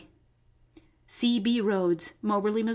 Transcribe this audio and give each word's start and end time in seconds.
C. 1.05 1.37
B. 1.39 1.61
Rodes, 1.61 2.15
Moberly, 2.23 2.63
Mo. 2.63 2.69